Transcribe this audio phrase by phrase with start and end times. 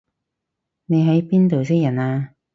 [0.87, 2.31] 你喺邊度識人啊